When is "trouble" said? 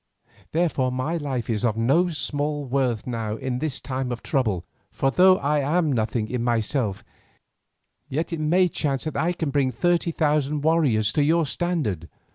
4.23-4.65